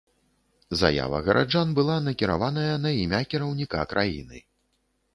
[0.79, 4.47] Заява гараджан была накіраваная на імя кіраўніка краіны.